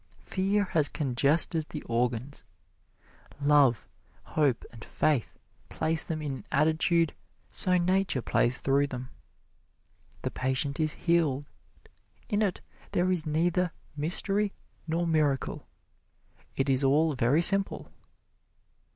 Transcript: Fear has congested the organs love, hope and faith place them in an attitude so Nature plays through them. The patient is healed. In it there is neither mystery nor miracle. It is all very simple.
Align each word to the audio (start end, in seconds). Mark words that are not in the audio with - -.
Fear 0.23 0.63
has 0.71 0.89
congested 0.89 1.67
the 1.69 1.83
organs 1.83 2.43
love, 3.39 3.87
hope 4.23 4.65
and 4.71 4.83
faith 4.83 5.37
place 5.69 6.03
them 6.03 6.23
in 6.23 6.31
an 6.37 6.45
attitude 6.51 7.13
so 7.51 7.77
Nature 7.77 8.23
plays 8.23 8.57
through 8.61 8.87
them. 8.87 9.11
The 10.23 10.31
patient 10.31 10.79
is 10.79 10.93
healed. 11.05 11.45
In 12.29 12.41
it 12.41 12.61
there 12.93 13.11
is 13.11 13.27
neither 13.27 13.73
mystery 13.95 14.53
nor 14.87 15.05
miracle. 15.05 15.67
It 16.55 16.67
is 16.67 16.83
all 16.83 17.13
very 17.13 17.43
simple. 17.43 17.91